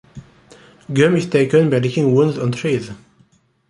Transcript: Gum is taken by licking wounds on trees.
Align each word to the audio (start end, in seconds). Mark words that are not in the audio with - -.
Gum 0.91 1.15
is 1.15 1.29
taken 1.29 1.69
by 1.69 1.77
licking 1.77 2.15
wounds 2.15 2.39
on 2.39 2.51
trees. 2.53 2.89